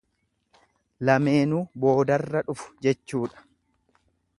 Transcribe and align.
Lameenuu 1.09 1.61
boodarra 1.85 2.45
dhufu 2.49 2.77
jechuudha. 2.87 3.51